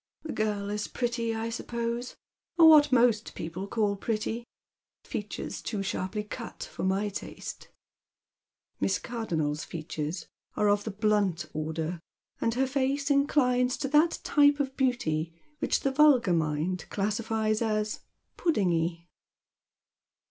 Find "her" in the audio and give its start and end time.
12.55-12.65